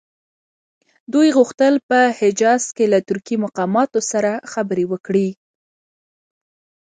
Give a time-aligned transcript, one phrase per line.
[1.13, 5.29] دوی غوښتل په حجاز کې له ترکي مقاماتو سره خبرې وکړي.